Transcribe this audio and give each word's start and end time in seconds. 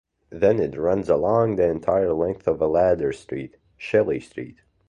Then 0.31 0.57
it 0.59 0.79
runs 0.79 1.09
along 1.09 1.57
the 1.57 1.69
entire 1.69 2.11
length 2.11 2.47
of 2.47 2.59
a 2.59 2.65
ladder 2.65 3.11
street, 3.13 3.57
Shelley 3.77 4.19
Street. 4.19 4.63